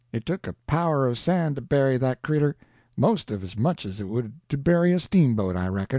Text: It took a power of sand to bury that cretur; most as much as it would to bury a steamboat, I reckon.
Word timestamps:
It 0.11 0.25
took 0.25 0.47
a 0.47 0.55
power 0.65 1.05
of 1.07 1.19
sand 1.19 1.57
to 1.57 1.61
bury 1.61 1.95
that 1.97 2.23
cretur; 2.23 2.55
most 2.97 3.29
as 3.29 3.55
much 3.55 3.85
as 3.85 4.01
it 4.01 4.05
would 4.05 4.33
to 4.49 4.57
bury 4.57 4.93
a 4.93 4.99
steamboat, 4.99 5.55
I 5.55 5.67
reckon. 5.67 5.89